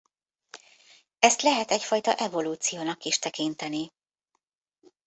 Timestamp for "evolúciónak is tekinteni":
2.15-3.91